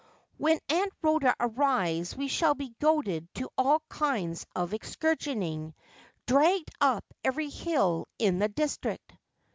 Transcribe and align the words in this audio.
When 0.37 0.57
Aunt 0.67 0.91
Rhoda 1.03 1.35
arrives 1.39 2.15
we 2.17 2.27
shall 2.27 2.55
be 2.55 2.73
goaded 2.79 3.31
to 3.35 3.51
all 3.55 3.83
kinds 3.87 4.47
of 4.55 4.71
excursionising, 4.71 5.75
dragged 6.25 6.71
up 6.81 7.05
every 7.23 7.51
hill 7.51 8.07
in 8.17 8.39
the 8.39 8.49
district.' 8.49 9.13